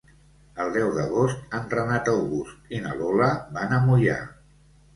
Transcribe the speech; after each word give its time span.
El 0.63 0.71
deu 0.77 0.87
d'agost 0.95 1.53
en 1.59 1.67
Renat 1.75 2.11
August 2.15 2.75
i 2.77 2.81
na 2.89 2.97
Lola 3.05 3.31
van 3.61 3.79
a 3.79 3.83
Moià. 3.87 4.21